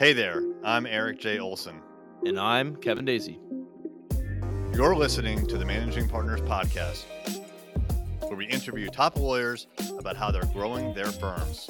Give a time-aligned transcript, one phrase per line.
[0.00, 1.40] Hey there, I'm Erik J.
[1.40, 1.82] Olson.
[2.24, 3.38] And I'm Kevin Daisy.
[4.72, 7.04] You're listening to the Managing Partners Podcast,
[8.22, 9.66] where we interview top lawyers
[9.98, 11.68] about how they're growing their firms.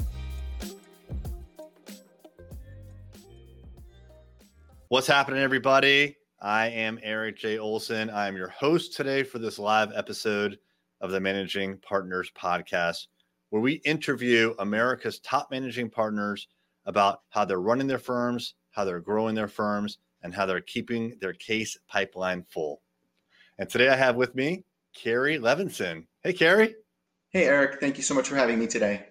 [4.86, 6.16] What's happening, everybody?
[6.40, 7.58] I am Erik J.
[7.58, 8.10] Olson.
[8.10, 10.56] I am your host today for this live episode
[11.00, 13.08] of the Managing Partners Podcast,
[13.48, 16.46] where we interview America's top managing partners
[16.86, 21.16] about how they're running their firms, how they're growing their firms, and how they're keeping
[21.20, 22.82] their case pipeline full.
[23.58, 24.64] And today I have with me
[24.94, 26.06] Cary Levinson.
[26.22, 26.74] Hey, Cary.
[27.30, 27.80] Hey, Erik.
[27.80, 29.06] Thank you so much for having me today.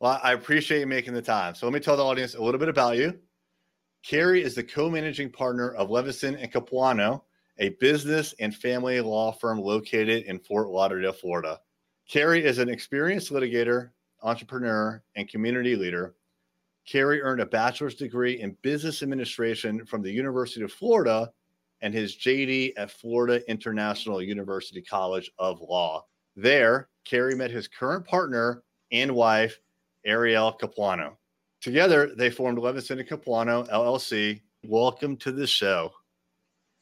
[0.00, 1.54] Well, I appreciate you making the time.
[1.54, 3.18] So let me tell the audience a little bit about you.
[4.02, 7.24] Cary is the co-managing partner of Levinson and Capuano,
[7.58, 11.60] a business and family law firm located in Fort Lauderdale, Florida.
[12.08, 13.90] Cary is an experienced litigator,
[14.22, 16.14] entrepreneur, and community leader
[16.86, 21.30] Cary earned a bachelor's degree in business administration from the University of Florida
[21.80, 26.04] and his JD at Florida International University College of Law.
[26.36, 29.58] There, Cary met his current partner and wife,
[30.04, 31.18] Ariel Capuano.
[31.60, 34.40] Together, they formed Levinson and Capuano LLC.
[34.64, 35.92] Welcome to the show.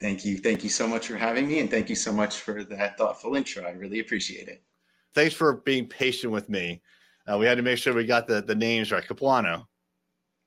[0.00, 0.38] Thank you.
[0.38, 3.36] Thank you so much for having me, and thank you so much for that thoughtful
[3.36, 3.64] intro.
[3.64, 4.62] I really appreciate it.
[5.14, 6.80] Thanks for being patient with me.
[7.30, 9.06] Uh, we had to make sure we got the, the names right.
[9.06, 9.68] Capuano.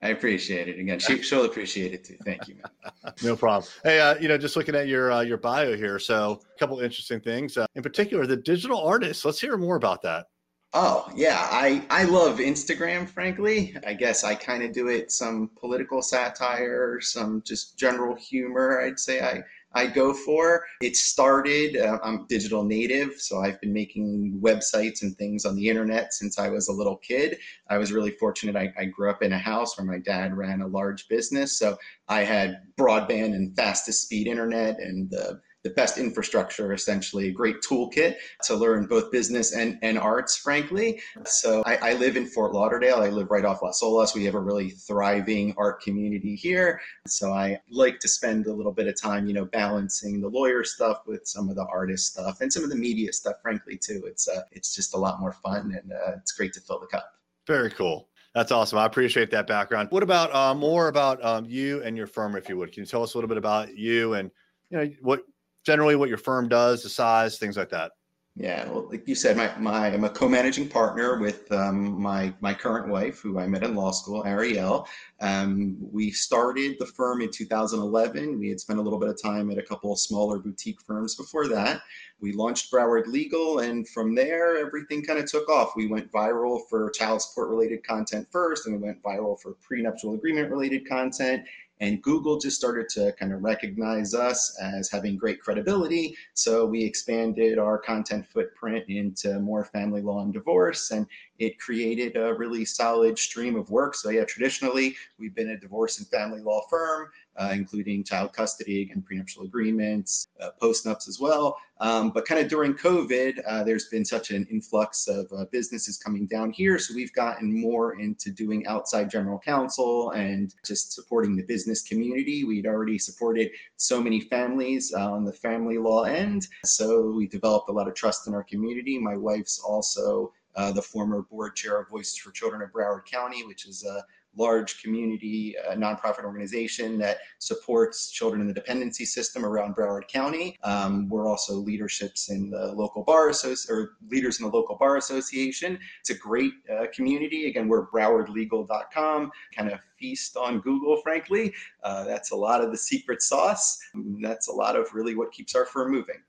[0.04, 0.78] I appreciate it.
[0.78, 2.18] Again, she, she'll appreciate it too.
[2.26, 3.14] Thank you, man.
[3.22, 3.70] no problem.
[3.82, 6.78] Hey, uh, you know, just looking at your uh, your bio here, so a couple
[6.80, 7.56] interesting things.
[7.56, 9.24] Uh, in particular, the digital artist.
[9.24, 10.26] Let's hear more about that.
[10.74, 13.08] Oh yeah, I I love Instagram.
[13.08, 18.82] Frankly, I guess I kind of do it some political satire, some just general humor.
[18.82, 19.42] I'd say I
[19.74, 20.64] I go for.
[20.80, 25.68] It started, uh, I'm digital native, so I've been making websites and things on the
[25.68, 27.38] internet since I was a little kid.
[27.68, 28.56] I was really fortunate.
[28.56, 31.76] I, I grew up in a house where my dad ran a large business, so
[32.08, 37.62] I had broadband and fastest speed internet and the the best infrastructure, essentially, a great
[37.62, 41.00] toolkit to learn both business and, and arts, frankly.
[41.24, 42.98] So I, I live in Fort Lauderdale.
[42.98, 44.14] I live right off Las Olas.
[44.14, 46.82] We have a really thriving art community here.
[47.08, 50.64] So I like to spend a little bit of time, you know, balancing the lawyer
[50.64, 54.04] stuff with some of the artist stuff and some of the media stuff, frankly, too.
[54.06, 56.86] It's uh, it's just a lot more fun and uh, it's great to fill the
[56.86, 57.10] cup.
[57.46, 58.08] Very cool.
[58.34, 58.78] That's awesome.
[58.78, 59.88] I appreciate that background.
[59.90, 62.72] What about uh, more about um, you and your firm, if you would?
[62.72, 64.30] Can you tell us a little bit about you and
[64.70, 65.22] you know what
[65.64, 67.92] generally what your firm does, the size, things like that.
[68.36, 72.52] Yeah, well, like you said, my, my I'm a co-managing partner with um, my my
[72.52, 74.88] current wife, who I met in law school, Ariel.
[75.20, 78.36] Um, we started the firm in 2011.
[78.40, 81.14] We had spent a little bit of time at a couple of smaller boutique firms
[81.14, 81.82] before that.
[82.18, 85.76] We launched Broward Legal, and from there, everything kind of took off.
[85.76, 90.14] We went viral for child support related content first, and we went viral for prenuptial
[90.14, 91.44] agreement related content,
[91.80, 96.16] and Google just started to kind of recognize us as having great credibility.
[96.34, 101.06] So we expanded our content footprint into more family law and divorce, and
[101.38, 103.94] it created a really solid stream of work.
[103.94, 108.90] So, yeah, traditionally, we've been a divorce and family law firm uh, including child custody
[108.92, 111.56] and prenuptial agreements, uh, postnups as well.
[111.80, 115.98] Um, but kind of during COVID, uh, there's been such an influx of uh, businesses
[115.98, 116.78] coming down here.
[116.78, 122.44] So we've gotten more into doing outside general counsel and just supporting the business community.
[122.44, 126.46] We'd already supported so many families uh, on the family law end.
[126.64, 128.98] So we developed a lot of trust in our community.
[128.98, 133.44] My wife's also uh, the former board chair of Voices for Children of Broward County,
[133.44, 134.04] which is a
[134.36, 140.58] large community uh, nonprofit organization that supports children in the dependency system around Broward County.
[140.62, 143.32] Um, we're also leaderships in the local bar
[143.68, 145.78] or leaders in the local bar association.
[146.00, 147.48] It's a great uh, community.
[147.48, 151.54] Again, we're browardlegal.com, kind of feast on Google, frankly.
[151.82, 153.78] Uh, that's a lot of the secret sauce.
[154.20, 156.22] That's a lot of really what keeps our firm moving.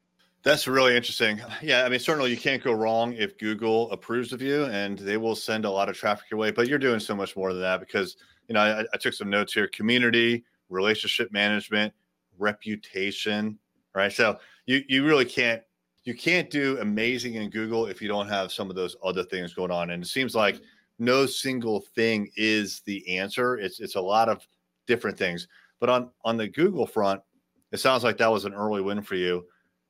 [0.45, 1.41] That's really interesting.
[1.63, 5.17] Yeah, I mean, certainly you can't go wrong if Google approves of you, and they
[5.17, 6.51] will send a lot of traffic your way.
[6.51, 8.17] But you're doing so much more than that because
[8.47, 11.91] you know I, I took some notes here: community, relationship management,
[12.37, 13.57] reputation.
[13.95, 14.13] Right.
[14.13, 14.37] So
[14.67, 15.63] you you really can't
[16.03, 19.55] you can't do amazing in Google if you don't have some of those other things
[19.55, 19.89] going on.
[19.89, 20.61] And it seems like
[20.99, 23.57] no single thing is the answer.
[23.57, 24.47] It's it's a lot of
[24.85, 25.47] different things.
[25.79, 27.19] But on on the Google front,
[27.71, 29.47] it sounds like that was an early win for you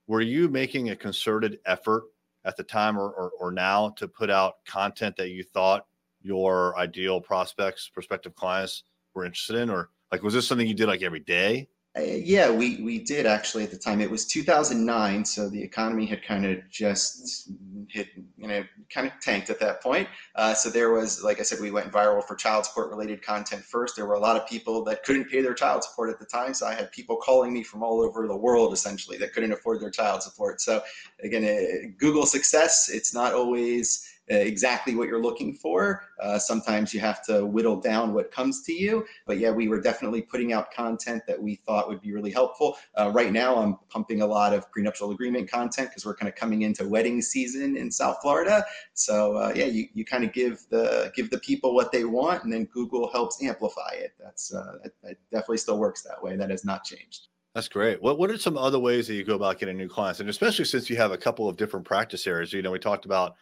[0.07, 2.03] were you making a concerted effort
[2.45, 5.85] at the time or, or, or now to put out content that you thought
[6.21, 9.69] your ideal prospects, prospective clients were interested in?
[9.69, 11.67] Or like, was this something you did like every day?
[11.97, 14.01] Uh, yeah, we, we did actually at the time.
[14.01, 17.49] It was 2009, so the economy had kind of just
[17.89, 20.07] hit, you know, kind of tanked at that point.
[20.35, 23.63] Uh, so there was, like I said, we went viral for child support related content
[23.63, 23.95] first.
[23.95, 26.53] There were a lot of people that couldn't pay their child support at the time.
[26.53, 29.81] So I had people calling me from all over the world essentially that couldn't afford
[29.81, 30.61] their child support.
[30.61, 30.81] So
[31.23, 36.03] again, uh, Google success, it's not always exactly what you're looking for.
[36.19, 39.05] Uh, sometimes you have to whittle down what comes to you.
[39.25, 42.77] But yeah, we were definitely putting out content that we thought would be really helpful.
[42.97, 46.35] Uh, right now, I'm pumping a lot of prenuptial agreement content because we're kind of
[46.35, 48.65] coming into wedding season in South Florida.
[48.93, 52.43] So uh, yeah, you, you kind of give the give the people what they want,
[52.43, 54.13] and then Google helps amplify it.
[54.19, 56.35] That's uh, that, that definitely still works that way.
[56.35, 57.27] That has not changed.
[57.53, 58.01] That's great.
[58.01, 60.65] What what are some other ways that you go about getting new clients, and especially
[60.65, 62.51] since you have a couple of different practice areas?
[62.51, 63.35] You know, we talked about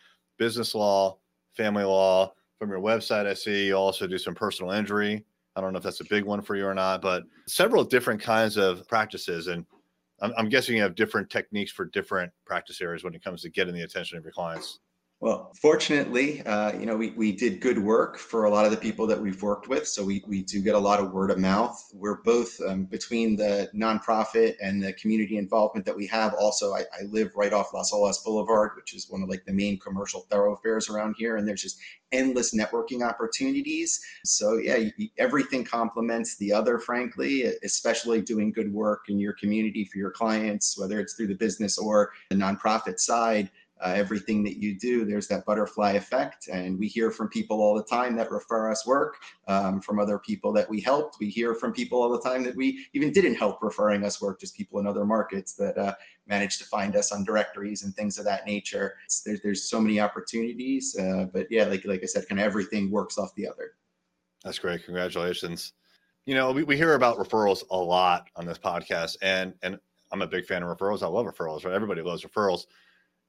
[0.44, 1.18] business law,
[1.56, 2.34] family law.
[2.60, 5.24] From your website, I see you also do some personal injury.
[5.56, 8.22] I don't know if that's a big one for you or not, but several different
[8.22, 9.48] kinds of practices.
[9.48, 9.66] And
[10.22, 13.50] I'm, I'm guessing you have different techniques for different practice areas when it comes to
[13.50, 14.80] getting the attention of your clients.
[15.24, 18.78] Well, fortunately, uh, you know, we, we did good work for a lot of the
[18.78, 19.88] people that we've worked with.
[19.88, 21.82] So we, we do get a lot of word of mouth.
[21.94, 26.34] We're both um, between the nonprofit and the community involvement that we have.
[26.34, 29.54] Also, I, I live right off Las Olas Boulevard, which is one of like the
[29.54, 31.38] main commercial thoroughfares around here.
[31.38, 31.80] And there's just
[32.12, 34.04] endless networking opportunities.
[34.26, 40.00] So yeah, everything complements the other, frankly, especially doing good work in your community for
[40.00, 43.50] your clients, whether it's through the business or the nonprofit side
[43.82, 46.48] uh, everything that you do, there's that butterfly effect.
[46.48, 49.18] And we hear from people all the time that refer us work,
[49.48, 51.18] um, from other people that we helped.
[51.20, 54.40] We hear from people all the time that we even didn't help referring us work,
[54.40, 55.96] just people in other markets that uh,
[56.28, 58.96] managed to find us on directories and things of that nature.
[59.26, 60.98] There's, there's so many opportunities.
[60.98, 63.74] Uh, but yeah, like, like I said, kind of everything works off the other.
[64.44, 64.86] That's great.
[64.86, 65.74] Congratulations.
[66.26, 69.78] You know, we, we hear about referrals a lot on this podcast, and and
[70.12, 71.02] I'm a big fan of referrals.
[71.02, 71.74] I love referrals, right?
[71.74, 72.66] Everybody loves referrals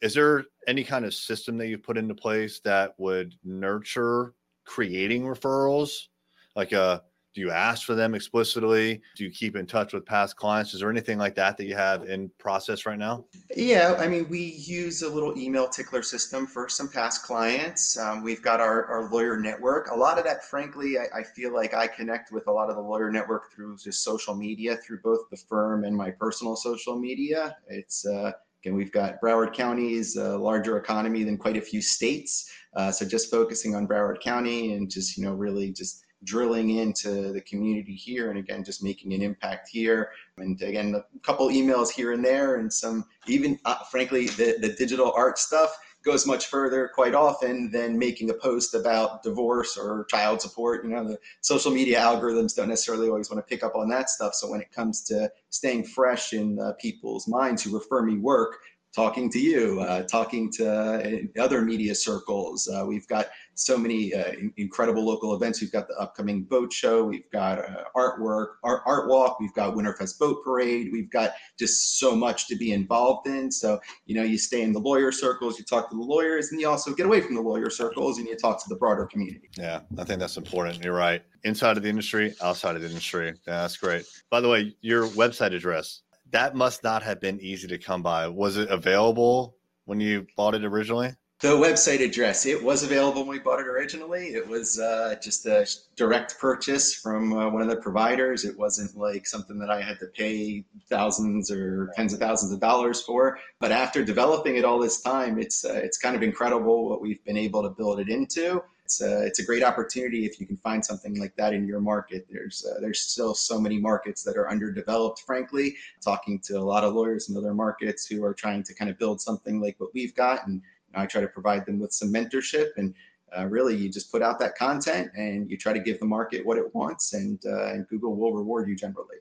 [0.01, 5.25] is there any kind of system that you've put into place that would nurture creating
[5.25, 6.09] referrals?
[6.57, 7.01] Like uh
[7.35, 9.03] do you ask for them explicitly?
[9.17, 10.73] Do you keep in touch with past clients?
[10.73, 13.25] Is there anything like that that you have in process right now?
[13.57, 17.99] Yeah i mean we use a little email tickler system for some past clients.
[17.99, 19.91] Um, we've got our, our lawyer network.
[19.91, 22.77] A lot of that frankly I, I, feel like i connect with a lot of
[22.77, 26.97] the lawyer network through just social media through both the firm and my personal social
[26.97, 27.57] media.
[27.69, 28.33] It's uh,
[28.65, 32.51] Again, we've got Broward County's a larger economy than quite a few states.
[32.75, 37.33] Uh, so just focusing on Broward County and just, you know, really just drilling into
[37.33, 41.91] the community here and again just making an impact here and again a couple emails
[41.91, 46.47] here and there and some even uh, frankly the, the digital art stuff goes much
[46.47, 50.85] further quite often than making a post about divorce or child support.
[50.85, 54.11] You know, the social media algorithms don't necessarily always want to pick up on that
[54.11, 54.35] stuff.
[54.35, 58.59] So when it comes to staying fresh in uh, people's minds who refer me work,
[58.95, 62.69] talking to you, uh, talking to uh, other media circles.
[62.69, 65.61] Uh, we've got so many uh, incredible local events.
[65.61, 67.05] We've got the upcoming boat show.
[67.05, 69.41] We've got uh, artwork, art, art walk.
[69.41, 70.91] We've got Winterfest boat parade.
[70.93, 73.51] We've got just so much to be involved in.
[73.51, 76.61] So, you know, you stay in the lawyer circles, you talk to the lawyers, and
[76.61, 79.49] you also get away from the lawyer circles and you talk to the broader community.
[79.57, 80.85] Yeah, I think that's important.
[80.85, 81.23] You're right.
[81.43, 83.35] Inside of the industry, outside of the industry.
[83.47, 84.07] Yeah, that's great.
[84.31, 86.03] By the way, your website address,
[86.35, 88.27] that must not have been easy to come by.
[88.27, 91.11] Was it available when you bought it originally?
[91.41, 94.29] The website address, it was available when we bought it originally.
[94.29, 95.65] It was uh, just a
[95.95, 98.45] direct purchase from uh, one of the providers.
[98.45, 102.59] It wasn't like something that I had to pay thousands or tens of thousands of
[102.59, 103.39] dollars for.
[103.61, 107.23] But after developing it all this time, it's uh, it's kind of incredible what we've
[107.25, 108.61] been able to build it into.
[108.85, 111.81] It's a, it's a great opportunity if you can find something like that in your
[111.81, 112.27] market.
[112.31, 115.21] There's uh, there's still so many markets that are underdeveloped.
[115.21, 118.91] Frankly, talking to a lot of lawyers in other markets who are trying to kind
[118.91, 120.61] of build something like what we've got and
[120.97, 122.95] I try to provide them with some mentorship and
[123.37, 126.45] uh, really you just put out that content and you try to give the market
[126.45, 129.17] what it wants and, uh, and Google will reward you generally.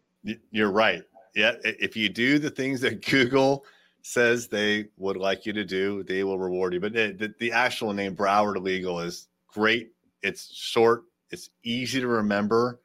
[0.51, 1.03] You're right.
[1.35, 1.53] Yeah.
[1.63, 3.65] If you do the things that Google
[4.03, 6.79] says they would like you to do, they will reward you.
[6.79, 9.89] But the, the, the actual name Broward Legal is great.
[10.21, 11.03] It's short.
[11.31, 12.79] It's easy to remember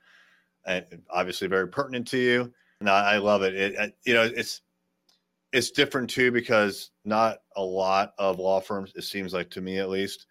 [0.66, 2.52] and obviously very pertinent to you.
[2.80, 3.54] And I, I love it.
[3.54, 3.94] it.
[4.04, 4.62] You know, it's
[5.52, 9.78] it's different too because not a lot of law firms, it seems like to me
[9.78, 10.26] at least,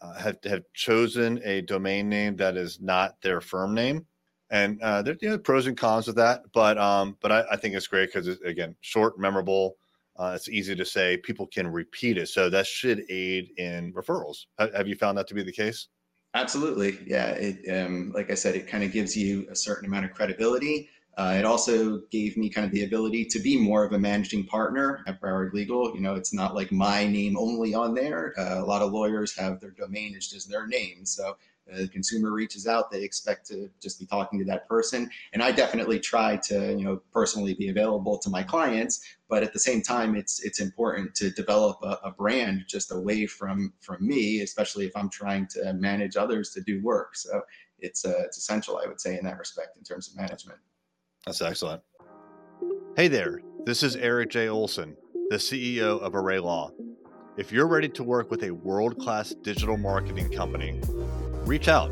[0.00, 4.06] uh, have have chosen a domain name that is not their firm name,
[4.50, 6.42] and uh, there's you know, pros and cons with that.
[6.52, 9.76] But um, but I, I think it's great because again short, memorable.
[10.18, 11.16] Uh, it's easy to say.
[11.18, 14.46] People can repeat it, so that should aid in referrals.
[14.58, 15.88] Have, have you found that to be the case?
[16.34, 17.28] Absolutely, yeah.
[17.30, 20.88] It, um, like I said, it kind of gives you a certain amount of credibility
[21.16, 24.44] Uh, it also gave me kind of the ability to be more of a managing
[24.44, 25.94] partner at Broward Legal.
[25.94, 28.34] You know, it's not like my name only on there.
[28.38, 31.06] Uh, a lot of lawyers have their domain as just their name.
[31.06, 31.38] So
[31.72, 35.08] uh, the consumer reaches out, they expect to just be talking to that person.
[35.32, 39.52] And I definitely try to, you know, personally be available to my clients, but at
[39.52, 44.06] the same time, it's it's important to develop a, a brand just away from from
[44.06, 47.16] me, especially if I'm trying to manage others to do work.
[47.16, 47.42] So
[47.78, 50.58] it's uh, it's essential, I would say, in that respect, in terms of management.
[51.24, 51.82] That's excellent.
[52.96, 54.48] Hey there, this is Erik J.
[54.48, 54.96] Olson,
[55.28, 56.70] the CEO of Array Law.
[57.36, 60.80] If you're ready to work with a world class digital marketing company,
[61.44, 61.90] reach out.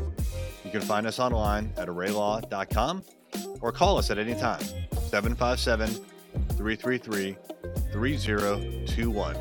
[0.63, 3.03] You can find us online at arraylaw.com
[3.61, 4.63] or call us at any time
[5.09, 6.03] 757
[6.57, 7.37] 333
[7.91, 9.37] 3021.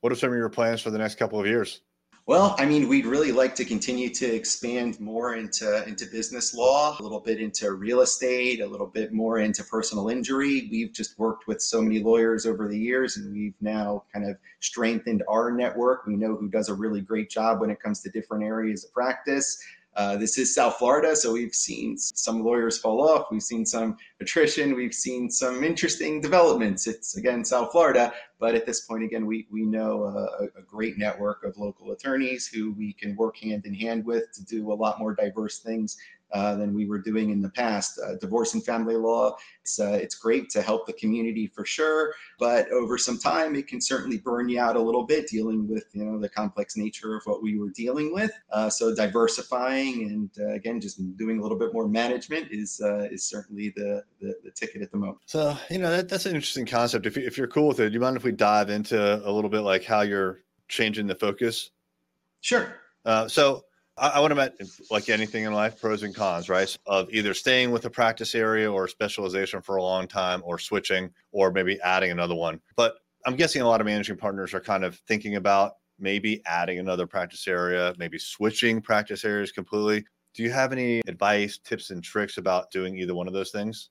[0.00, 1.82] What are some of your plans for the next couple of years?
[2.26, 6.96] Well, I mean, we'd really like to continue to expand more into, into business law,
[7.00, 10.68] a little bit into real estate, a little bit more into personal injury.
[10.70, 14.36] We've just worked with so many lawyers over the years, and we've now kind of
[14.60, 16.06] strengthened our network.
[16.06, 18.92] We know who does a really great job when it comes to different areas of
[18.92, 19.60] practice.
[20.00, 23.26] Uh, this is South Florida, so we've seen some lawyers fall off.
[23.30, 24.74] We've seen some attrition.
[24.74, 26.86] We've seen some interesting developments.
[26.86, 30.96] It's again South Florida, but at this point, again, we we know a, a, great
[30.96, 34.78] network of local attorneys who we can work hand in hand with to do a
[34.84, 35.98] lot more diverse things
[36.32, 37.98] uh, than we were doing in the past.
[37.98, 42.14] Uh, divorce and family law, it's, uh, it's great to help the community for sure,
[42.38, 45.86] but over some time, it can certainly burn you out a little bit dealing with
[45.92, 48.30] you know the complex nature of what we were dealing with.
[48.52, 53.24] Uh, so diversifying and uh, again, just doing a little bit more management is is
[53.24, 55.18] certainly the, the, the ticket at the moment.
[55.26, 57.06] So you know that, that's an interesting concept.
[57.06, 59.30] If, you, if you're cool with it, do you mind if we dive into a
[59.30, 61.70] little bit like how you're changing the focus?
[62.40, 62.76] Sure.
[63.26, 63.64] so
[64.00, 66.76] I, I would imagine, like anything in life, pros and cons, right?
[66.86, 71.10] Of either staying with a practice area or specialization for a long time, or switching,
[71.30, 72.60] or maybe adding another one.
[72.74, 76.78] But I'm guessing a lot of managing partners are kind of thinking about maybe adding
[76.78, 80.04] another practice area, maybe switching practice areas completely.
[80.34, 83.90] Do you have any advice, tips, and tricks about doing either one of those things?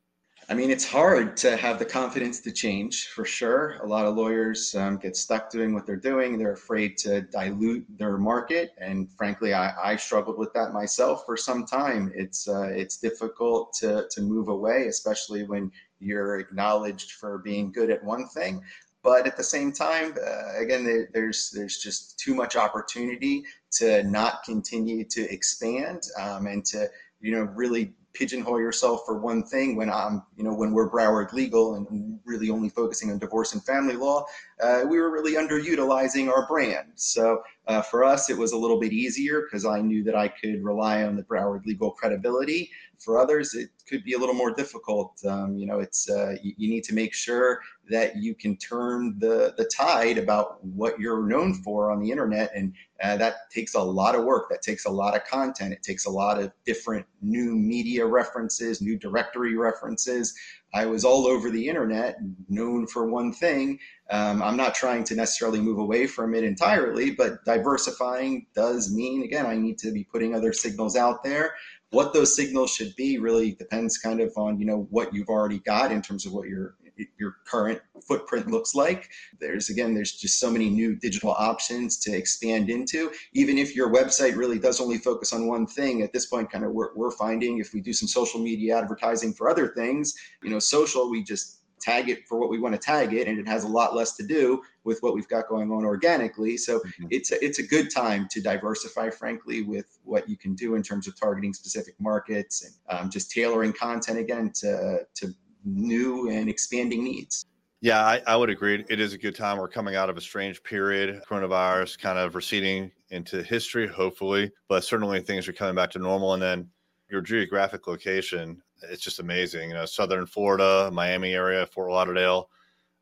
[0.51, 3.77] I mean, it's hard to have the confidence to change for sure.
[3.83, 6.39] A lot of lawyers um, get stuck doing what they're doing.
[6.39, 11.37] They're afraid to dilute their market, and frankly, I, I struggled with that myself for
[11.37, 12.11] some time.
[12.15, 17.91] It's uh, it's difficult to to move away, especially when you're acknowledged for being good
[17.91, 18.63] at one thing.
[19.03, 24.01] But at the same time, uh, again, there, there's there's just too much opportunity to
[24.01, 26.89] not continue to expand um, and to
[27.21, 31.31] you know really pigeonhole yourself for one thing when I'm, you know, when we're Broward
[31.33, 34.25] Legal and really only focusing on divorce and family law,
[34.61, 36.87] uh, we were really underutilizing our brand.
[36.95, 40.27] So uh, for us, it was a little bit easier because I knew that I
[40.27, 42.71] could rely on the Broward Legal credibility.
[42.99, 45.13] For others, it could be a little more difficult.
[45.25, 49.17] Um, you know, it's uh, you, you, need to make sure that you can turn
[49.19, 53.75] the the tide about what you're known for on the internet, and uh, that takes
[53.75, 54.49] a lot of work.
[54.49, 55.73] That takes a lot of content.
[55.73, 60.33] It takes a lot of different new media references, new directory references.
[60.73, 63.79] I was all over the internet, known for one thing.
[64.11, 69.23] Um, I'm not trying to necessarily move away from it entirely, but diversifying does mean,
[69.23, 71.55] again, I need to be putting other signals out there.
[71.91, 75.59] What those signals should be really depends kind of on, you know, what you've already
[75.59, 76.75] got in terms of what your
[77.17, 79.09] your current footprint looks like.
[79.39, 83.11] There's again, there's just so many new digital options to expand into.
[83.33, 86.63] Even if your website really does only focus on one thing, at this point, kind
[86.63, 90.13] of we're, we're finding if we do some social media advertising for other things,
[90.43, 93.39] you know, social, we just tag it for what we want to tag it and
[93.39, 96.79] it has a lot less to do with what we've got going on organically so
[96.79, 97.05] mm-hmm.
[97.09, 100.83] it's a, it's a good time to diversify frankly with what you can do in
[100.83, 105.33] terms of targeting specific markets and um, just tailoring content again to to
[105.75, 107.45] new and expanding needs.
[107.81, 108.83] Yeah, I, I, would agree.
[108.89, 109.57] It is a good time.
[109.57, 114.83] We're coming out of a strange period, coronavirus kind of receding into history, hopefully, but
[114.83, 116.33] certainly things are coming back to normal.
[116.33, 116.69] And then
[117.09, 119.69] your geographic location, it's just amazing.
[119.69, 122.49] You know, Southern Florida, Miami area, Fort Lauderdale.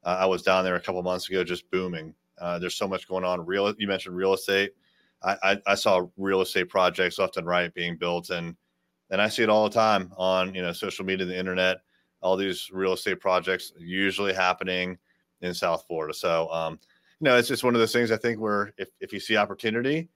[0.03, 2.13] Uh, I was down there a couple months ago, just booming.
[2.38, 3.43] Uh, there's so much going on.
[3.47, 4.74] Real, you mentioned real estate.
[5.24, 8.55] I, I, I saw real estate projects left and right being built, and
[9.09, 11.77] and I see it all the time on you know social media, the internet
[12.21, 14.97] all these real estate projects usually happening
[15.41, 16.13] in South Florida.
[16.13, 16.79] So, um,
[17.19, 19.38] you know, it's just one of those things I think where if, if you see
[19.38, 20.09] opportunity,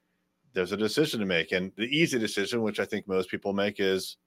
[0.54, 1.52] there's a decision to make.
[1.52, 4.18] And the easy decision, which I think most people make, is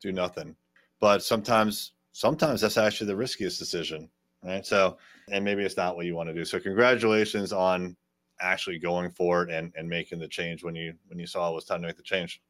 [0.00, 0.54] do nothing.
[1.00, 4.10] But sometimes, sometimes that's actually the riskiest decision.
[4.42, 4.64] Right.
[4.64, 4.96] So,
[5.30, 6.46] and maybe it's not what you want to do.
[6.46, 7.94] So, congratulations on
[8.40, 11.54] actually going for it and, and making the change when you when you saw it
[11.54, 12.40] was time to make the change.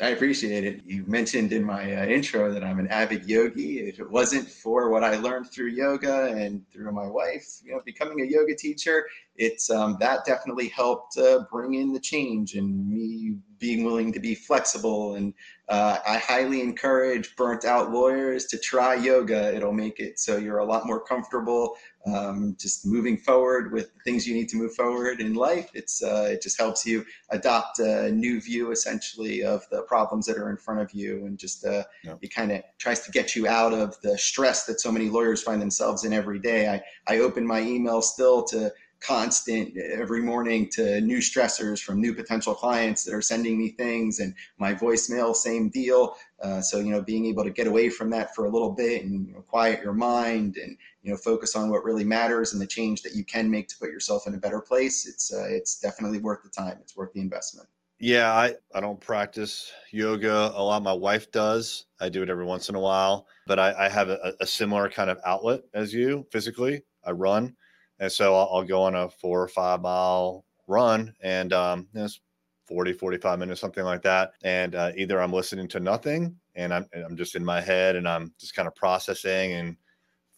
[0.00, 0.82] I appreciate it.
[0.84, 3.78] You mentioned in my uh, intro that I'm an avid yogi.
[3.78, 7.80] If it wasn't for what I learned through yoga and through my wife, you know,
[7.84, 12.88] becoming a yoga teacher, it's um, that definitely helped uh, bring in the change and
[12.88, 15.14] me being willing to be flexible.
[15.14, 15.32] And
[15.68, 19.54] uh, I highly encourage burnt out lawyers to try yoga.
[19.54, 21.76] It'll make it so you're a lot more comfortable
[22.06, 25.70] um, just moving forward with things you need to move forward in life.
[25.74, 30.36] It's uh, it just helps you adopt a new view essentially of the problems that
[30.36, 32.18] are in front of you, and just uh, yep.
[32.20, 35.42] it kind of tries to get you out of the stress that so many lawyers
[35.42, 36.68] find themselves in every day.
[36.68, 38.70] I I open my email still to
[39.04, 44.18] constant every morning to new stressors from new potential clients that are sending me things
[44.18, 46.16] and my voicemail same deal.
[46.42, 49.04] Uh, so you know being able to get away from that for a little bit
[49.04, 52.62] and you know, quiet your mind and you know focus on what really matters and
[52.62, 55.46] the change that you can make to put yourself in a better place it's uh,
[55.48, 56.78] it's definitely worth the time.
[56.80, 57.68] It's worth the investment.
[57.98, 60.82] Yeah I, I don't practice yoga a lot.
[60.82, 61.86] My wife does.
[62.00, 64.88] I do it every once in a while but i, I have a, a similar
[64.88, 66.82] kind of outlet as you physically.
[67.06, 67.54] I run
[67.98, 72.20] and so I'll, I'll go on a four or five mile run and um, it's
[72.66, 74.32] 40, 45 minutes, something like that.
[74.42, 78.08] And uh, either I'm listening to nothing and I'm, I'm just in my head and
[78.08, 79.76] I'm just kind of processing and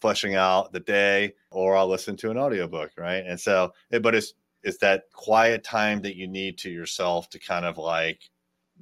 [0.00, 2.90] fleshing out the day, or I'll listen to an audiobook.
[2.98, 3.24] Right.
[3.26, 3.72] And so,
[4.02, 8.20] but it's, it's that quiet time that you need to yourself to kind of like,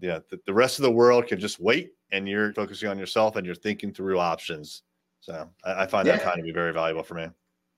[0.01, 3.37] yeah, the, the rest of the world can just wait and you're focusing on yourself
[3.37, 4.83] and you're thinking through options.
[5.21, 6.17] So I, I find yeah.
[6.17, 7.29] that time to be very valuable for me.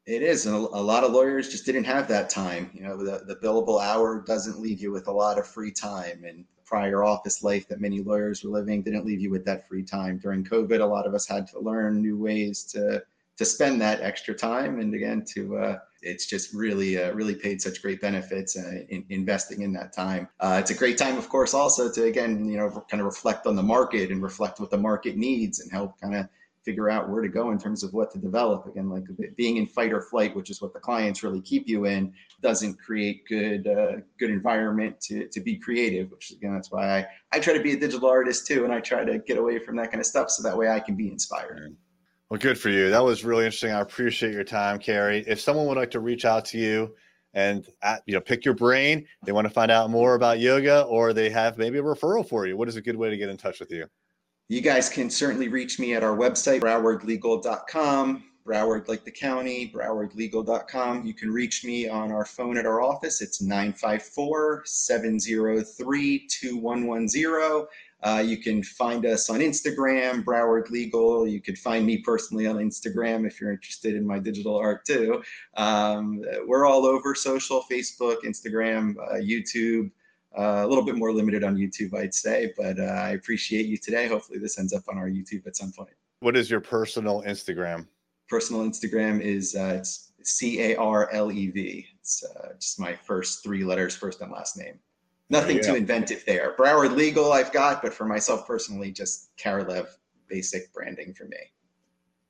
[0.07, 0.47] It is.
[0.47, 2.71] And a, lot of lawyers just didn't have that time.
[2.73, 6.25] You know, the, the billable hour doesn't leave you with a lot of free time.
[6.25, 9.83] And prior office life that many lawyers were living didn't leave you with that free
[9.83, 10.19] time.
[10.19, 13.03] During COVID, a lot of us had to learn new ways to
[13.37, 14.81] to spend that extra time.
[14.81, 19.05] And again, to uh, it's just really, uh, really paid such great benefits uh, in
[19.11, 20.29] investing in that time.
[20.41, 23.47] Uh, it's a great time, of course, also to again, you know, kind of reflect
[23.47, 26.29] on the market and reflect what the market needs and help kind of
[26.67, 28.67] figure out where to go in terms of what to develop.
[28.67, 29.05] Again, like
[29.37, 32.75] being in fight or flight, which is what the clients really keep you in, doesn't
[32.75, 36.11] create good uh, good environment to, to be creative.
[36.11, 38.81] Which again, that's why I, I try to be a digital artist too, and I
[38.81, 41.09] try to get away from that kind of stuff so that way I can be
[41.09, 41.77] inspired.
[42.29, 42.91] Well, good for you.
[42.91, 43.71] That was really interesting.
[43.71, 45.25] I appreciate your time, Cary.
[45.29, 46.97] If someone would like to reach out to you
[47.35, 50.83] and at, you know pick your brain, they want to find out more about yoga,
[50.83, 52.57] or they have maybe a referral for you.
[52.57, 53.87] What is a good way to get in touch with you?
[54.49, 61.05] You guys can certainly reach me at our website, browardlegal.com, Broward like the county, browardlegal.com.
[61.05, 63.21] You can reach me on our phone at our office.
[63.21, 67.67] It's 954 703 2110.
[68.05, 71.27] Uh, you can find us on Instagram, Broward Legal.
[71.27, 75.25] You could find me personally on Instagram if you're interested in my digital art too.
[75.57, 79.91] Um, we're all over social Facebook, Instagram, uh, YouTube.
[80.37, 83.79] Uh, a little bit more limited on YouTube, I'd say, but uh, I appreciate you
[83.79, 84.07] today.
[84.07, 85.91] Hopefully, this ends up on our YouTube at some point.
[86.21, 87.87] What is your personal Instagram?
[88.29, 91.87] Personal Instagram is uh, it's C A R L E V.
[92.01, 94.79] It's uh, just my first three letters, first and last name.
[95.31, 96.55] Nothing too inventive there.
[96.57, 99.89] Broward Legal, I've got, but for myself personally, just Carlev
[100.29, 101.39] basic branding for me.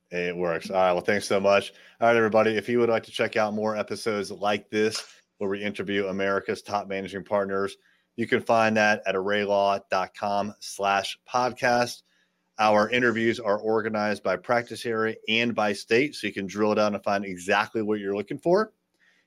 [0.09, 0.69] It works.
[0.69, 0.93] All right.
[0.93, 1.73] Well, thanks so much.
[1.99, 2.55] All right, everybody.
[2.55, 5.03] If you would like to check out more episodes like this,
[5.37, 7.75] where we interview America's top managing partners,
[8.17, 12.01] you can find that at arraylaw.com slash podcast.
[12.59, 16.95] Our interviews are organized by practice area and by state, so you can drill down
[16.95, 18.73] and find exactly what you're looking for.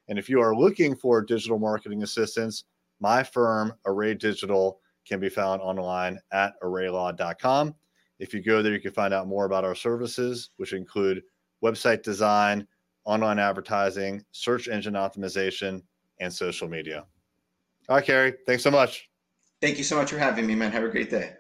[0.08, 2.64] And if you are looking for digital marketing assistance,
[2.98, 7.74] my firm, Array Digital, can be found online at arraylaw.com.
[8.18, 11.22] If you go there, you can find out more about our services, which include
[11.64, 12.66] website design,
[13.04, 15.82] online advertising, search engine optimization,
[16.18, 17.06] and social media.
[17.90, 18.34] All right, Cary.
[18.46, 19.08] Thanks so much.
[19.60, 20.70] Thank you so much for having me, man.
[20.70, 21.32] Have a great day.